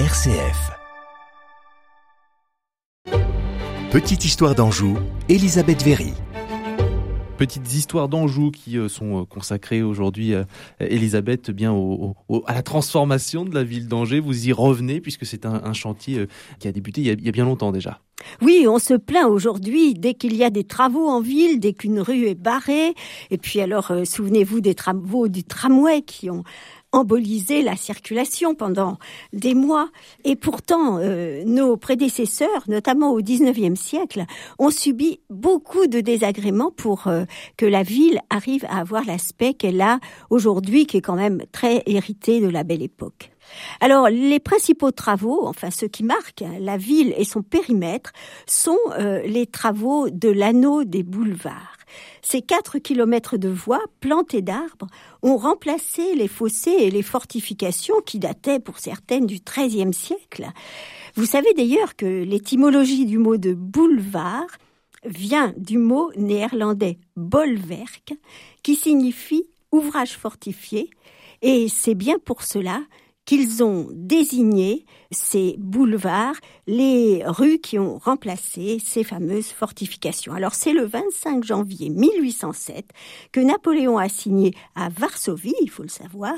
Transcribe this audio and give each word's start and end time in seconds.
RCF. 0.00 0.72
Petite 3.92 4.24
histoire 4.24 4.56
d'Anjou, 4.56 4.98
Elisabeth 5.28 5.84
Véry. 5.84 6.14
Petites 7.36 7.72
histoires 7.72 8.08
d'Anjou 8.08 8.50
qui 8.50 8.76
euh, 8.76 8.88
sont 8.88 9.20
euh, 9.20 9.24
consacrées 9.24 9.84
aujourd'hui, 9.84 10.34
euh, 10.34 10.42
Elisabeth, 10.80 11.52
bien 11.52 11.72
au, 11.72 12.16
au, 12.28 12.42
à 12.48 12.54
la 12.54 12.62
transformation 12.62 13.44
de 13.44 13.54
la 13.54 13.62
ville 13.62 13.86
d'Angers. 13.86 14.18
Vous 14.18 14.48
y 14.48 14.52
revenez 14.52 15.00
puisque 15.00 15.26
c'est 15.26 15.46
un, 15.46 15.62
un, 15.62 15.72
chantier 15.72 16.26
qui 16.58 16.66
a 16.66 16.72
débuté 16.72 17.00
il 17.00 17.06
y 17.06 17.10
a, 17.10 17.12
il 17.12 17.24
y 17.24 17.28
a 17.28 17.32
bien 17.32 17.44
longtemps 17.44 17.70
déjà. 17.70 18.00
Oui, 18.40 18.66
on 18.68 18.78
se 18.78 18.94
plaint 18.94 19.26
aujourd'hui 19.26 19.94
dès 19.94 20.14
qu'il 20.14 20.34
y 20.34 20.44
a 20.44 20.50
des 20.50 20.64
travaux 20.64 21.08
en 21.08 21.20
ville, 21.20 21.60
dès 21.60 21.72
qu'une 21.72 22.00
rue 22.00 22.26
est 22.26 22.34
barrée. 22.34 22.94
Et 23.30 23.38
puis 23.38 23.60
alors, 23.60 23.90
euh, 23.90 24.04
souvenez-vous 24.04 24.60
des 24.60 24.74
travaux 24.74 25.28
du 25.28 25.44
tramway 25.44 26.02
qui 26.02 26.30
ont 26.30 26.44
embolisé 26.94 27.62
la 27.62 27.76
circulation 27.76 28.54
pendant 28.54 28.98
des 29.32 29.54
mois. 29.54 29.90
Et 30.24 30.36
pourtant, 30.36 30.98
euh, 30.98 31.42
nos 31.44 31.76
prédécesseurs, 31.76 32.64
notamment 32.68 33.10
au 33.10 33.20
XIXe 33.20 33.78
siècle, 33.78 34.24
ont 34.58 34.70
subi 34.70 35.20
beaucoup 35.28 35.86
de 35.86 36.00
désagréments 36.00 36.70
pour 36.70 37.08
euh, 37.08 37.24
que 37.56 37.66
la 37.66 37.82
ville 37.82 38.20
arrive 38.30 38.64
à 38.66 38.80
avoir 38.80 39.04
l'aspect 39.04 39.54
qu'elle 39.54 39.80
a 39.80 39.98
aujourd'hui, 40.30 40.86
qui 40.86 40.98
est 40.98 41.02
quand 41.02 41.16
même 41.16 41.42
très 41.50 41.82
hérité 41.86 42.40
de 42.40 42.48
la 42.48 42.62
belle 42.62 42.82
époque. 42.82 43.30
Alors, 43.80 44.08
les 44.08 44.40
principaux 44.40 44.90
travaux, 44.90 45.46
enfin 45.46 45.70
ceux 45.70 45.88
qui 45.88 46.04
marquent 46.04 46.44
la 46.60 46.76
ville 46.76 47.12
et 47.16 47.24
son 47.24 47.42
périmètre, 47.42 48.12
sont 48.46 48.78
euh, 48.98 49.20
les 49.22 49.46
travaux 49.46 50.08
de 50.10 50.28
l'anneau 50.28 50.84
des 50.84 51.02
boulevards. 51.02 51.73
Ces 52.22 52.42
quatre 52.42 52.78
kilomètres 52.78 53.36
de 53.36 53.48
voies 53.48 53.84
plantées 54.00 54.42
d'arbres 54.42 54.86
ont 55.22 55.36
remplacé 55.36 56.14
les 56.14 56.28
fossés 56.28 56.76
et 56.78 56.90
les 56.90 57.02
fortifications 57.02 58.00
qui 58.04 58.18
dataient 58.18 58.60
pour 58.60 58.78
certaines 58.78 59.26
du 59.26 59.40
XIIIe 59.40 59.94
siècle. 59.94 60.46
Vous 61.14 61.26
savez 61.26 61.52
d'ailleurs 61.54 61.96
que 61.96 62.24
l'étymologie 62.24 63.06
du 63.06 63.18
mot 63.18 63.36
de 63.36 63.54
boulevard 63.54 64.46
vient 65.04 65.52
du 65.56 65.78
mot 65.78 66.10
néerlandais 66.16 66.98
bolwerk, 67.16 68.14
qui 68.62 68.74
signifie 68.74 69.44
ouvrage 69.72 70.16
fortifié, 70.16 70.90
et 71.42 71.68
c'est 71.68 71.94
bien 71.94 72.18
pour 72.18 72.42
cela 72.42 72.80
qu'ils 73.24 73.62
ont 73.62 73.88
désigné 73.92 74.84
ces 75.10 75.56
boulevards, 75.58 76.36
les 76.66 77.22
rues 77.24 77.58
qui 77.58 77.78
ont 77.78 77.98
remplacé 77.98 78.78
ces 78.84 79.04
fameuses 79.04 79.48
fortifications. 79.48 80.32
Alors 80.32 80.54
c'est 80.54 80.72
le 80.72 80.84
25 80.84 81.44
janvier 81.44 81.90
1807 81.90 82.90
que 83.32 83.40
Napoléon 83.40 83.98
a 83.98 84.08
signé 84.08 84.54
à 84.74 84.88
Varsovie, 84.88 85.54
il 85.62 85.70
faut 85.70 85.82
le 85.82 85.88
savoir, 85.88 86.34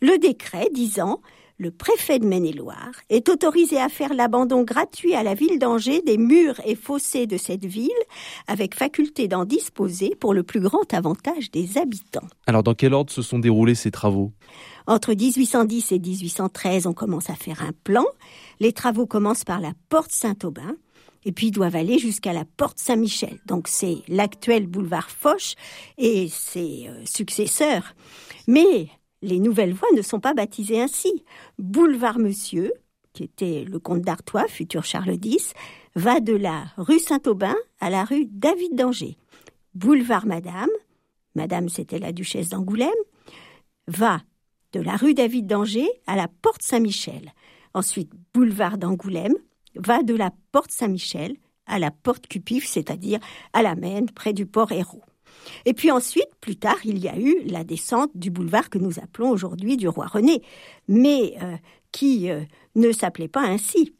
le 0.00 0.18
décret 0.18 0.68
disant 0.72 1.20
le 1.58 1.72
préfet 1.72 2.20
de 2.20 2.26
Maine-et-Loire 2.26 2.92
est 3.10 3.28
autorisé 3.28 3.78
à 3.78 3.88
faire 3.88 4.14
l'abandon 4.14 4.62
gratuit 4.62 5.14
à 5.14 5.24
la 5.24 5.34
ville 5.34 5.58
d'Angers 5.58 6.02
des 6.06 6.16
murs 6.16 6.60
et 6.64 6.76
fossés 6.76 7.26
de 7.26 7.36
cette 7.36 7.64
ville, 7.64 7.90
avec 8.46 8.76
faculté 8.76 9.26
d'en 9.26 9.44
disposer 9.44 10.14
pour 10.18 10.34
le 10.34 10.44
plus 10.44 10.60
grand 10.60 10.94
avantage 10.94 11.50
des 11.50 11.76
habitants. 11.76 12.26
Alors 12.46 12.62
dans 12.62 12.74
quel 12.74 12.94
ordre 12.94 13.12
se 13.12 13.22
sont 13.22 13.40
déroulés 13.40 13.74
ces 13.74 13.90
travaux? 13.90 14.32
Entre 14.86 15.12
1810 15.12 15.92
et 15.92 15.98
1813, 15.98 16.86
on 16.86 16.94
commence 16.94 17.28
à 17.28 17.34
faire 17.34 17.62
un 17.62 17.72
plan. 17.84 18.06
Les 18.60 18.72
travaux 18.72 19.06
commencent 19.06 19.44
par 19.44 19.60
la 19.60 19.72
porte 19.88 20.12
Saint-Aubin 20.12 20.76
et 21.24 21.32
puis 21.32 21.50
doivent 21.50 21.76
aller 21.76 21.98
jusqu'à 21.98 22.32
la 22.32 22.44
porte 22.44 22.78
Saint-Michel. 22.78 23.40
Donc 23.46 23.66
c'est 23.66 23.98
l'actuel 24.06 24.66
boulevard 24.66 25.10
Foch 25.10 25.54
et 25.98 26.28
ses 26.28 26.86
euh, 26.88 27.04
successeurs. 27.04 27.94
Mais 28.46 28.88
les 29.22 29.38
nouvelles 29.38 29.74
voies 29.74 29.88
ne 29.96 30.02
sont 30.02 30.20
pas 30.20 30.34
baptisées 30.34 30.80
ainsi. 30.80 31.24
Boulevard 31.58 32.18
Monsieur, 32.18 32.72
qui 33.12 33.24
était 33.24 33.64
le 33.64 33.78
comte 33.78 34.02
d'Artois, 34.02 34.46
futur 34.48 34.84
Charles 34.84 35.18
X, 35.22 35.54
va 35.94 36.20
de 36.20 36.34
la 36.34 36.66
rue 36.76 37.00
Saint-Aubin 37.00 37.56
à 37.80 37.90
la 37.90 38.04
rue 38.04 38.26
David 38.26 38.74
d'Angers. 38.74 39.16
Boulevard 39.74 40.26
Madame, 40.26 40.70
Madame 41.34 41.68
c'était 41.68 41.98
la 41.98 42.12
duchesse 42.12 42.48
d'Angoulême, 42.48 42.90
va 43.86 44.20
de 44.72 44.80
la 44.80 44.96
rue 44.96 45.14
David 45.14 45.46
d'Angers 45.46 45.88
à 46.06 46.16
la 46.16 46.28
porte 46.28 46.62
Saint-Michel. 46.62 47.32
Ensuite, 47.74 48.10
boulevard 48.34 48.78
d'Angoulême 48.78 49.34
va 49.76 50.02
de 50.02 50.14
la 50.14 50.32
porte 50.52 50.70
Saint-Michel 50.70 51.36
à 51.66 51.78
la 51.78 51.90
porte 51.90 52.26
Cupif, 52.26 52.66
c'est-à-dire 52.66 53.20
à 53.52 53.62
la 53.62 53.74
Maine, 53.74 54.10
près 54.10 54.32
du 54.32 54.46
port 54.46 54.72
Hérault. 54.72 55.02
Et 55.64 55.74
puis 55.74 55.90
ensuite, 55.90 56.28
plus 56.40 56.56
tard, 56.56 56.78
il 56.84 56.98
y 56.98 57.08
a 57.08 57.18
eu 57.18 57.42
la 57.46 57.64
descente 57.64 58.10
du 58.14 58.30
boulevard 58.30 58.70
que 58.70 58.78
nous 58.78 58.98
appelons 58.98 59.30
aujourd'hui 59.30 59.76
du 59.76 59.88
roi 59.88 60.06
René, 60.06 60.42
mais 60.86 61.34
euh, 61.42 61.56
qui 61.92 62.30
euh, 62.30 62.42
ne 62.74 62.92
s'appelait 62.92 63.28
pas 63.28 63.42
ainsi 63.42 63.94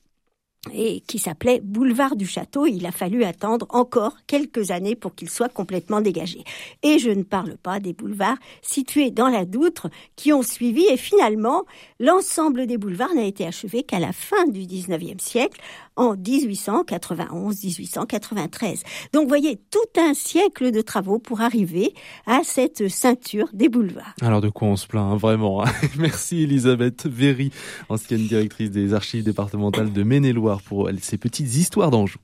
et 0.72 1.02
qui 1.06 1.18
s'appelait 1.18 1.60
Boulevard 1.62 2.16
du 2.16 2.26
Château. 2.26 2.66
Il 2.66 2.86
a 2.86 2.92
fallu 2.92 3.22
attendre 3.24 3.66
encore 3.70 4.16
quelques 4.26 4.70
années 4.70 4.96
pour 4.96 5.14
qu'il 5.14 5.30
soit 5.30 5.48
complètement 5.48 6.00
dégagé. 6.00 6.42
Et 6.82 6.98
je 6.98 7.10
ne 7.10 7.22
parle 7.22 7.56
pas 7.56 7.78
des 7.80 7.92
boulevards 7.92 8.38
situés 8.62 9.10
dans 9.10 9.28
la 9.28 9.44
Doutre 9.44 9.90
qui 10.16 10.32
ont 10.32 10.42
suivi 10.42 10.86
et 10.86 10.96
finalement 10.96 11.64
l'ensemble 12.00 12.66
des 12.66 12.78
boulevards 12.78 13.14
n'a 13.14 13.24
été 13.24 13.46
achevé 13.46 13.84
qu'à 13.84 14.00
la 14.00 14.12
fin 14.12 14.46
du 14.46 14.62
19e 14.62 15.20
siècle 15.20 15.60
en 15.96 16.16
1891-1893. 16.16 18.82
Donc 19.12 19.24
vous 19.24 19.28
voyez 19.28 19.60
tout 19.70 20.00
un 20.00 20.14
siècle 20.14 20.70
de 20.70 20.80
travaux 20.80 21.18
pour 21.18 21.40
arriver 21.40 21.92
à 22.26 22.42
cette 22.44 22.86
ceinture 22.88 23.48
des 23.52 23.68
boulevards. 23.68 24.14
Alors 24.20 24.40
de 24.40 24.48
quoi 24.48 24.68
on 24.68 24.76
se 24.76 24.86
plaint 24.86 25.12
hein, 25.12 25.16
vraiment 25.16 25.64
hein 25.64 25.70
Merci 25.98 26.44
Elisabeth 26.44 27.06
Véry, 27.06 27.50
ancienne 27.88 28.24
directrice 28.26 28.70
des 28.70 28.94
archives 28.94 29.24
départementales 29.24 29.92
de 29.92 30.04
Maine-et-Loire 30.04 30.47
pour 30.56 30.90
ces 31.00 31.18
petites 31.18 31.54
histoires 31.56 31.90
d'Anjou. 31.90 32.18